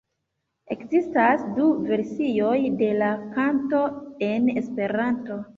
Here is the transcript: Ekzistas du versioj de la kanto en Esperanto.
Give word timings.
Ekzistas 0.75 1.43
du 1.59 1.67
versioj 1.91 2.55
de 2.81 2.89
la 3.03 3.13
kanto 3.37 3.85
en 4.31 4.53
Esperanto. 4.65 5.43